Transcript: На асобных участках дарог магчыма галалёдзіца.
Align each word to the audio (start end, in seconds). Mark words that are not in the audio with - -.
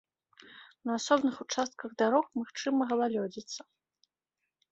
На 0.89 0.95
асобных 0.99 1.35
участках 1.43 1.89
дарог 2.01 2.25
магчыма 2.39 2.81
галалёдзіца. 2.93 3.61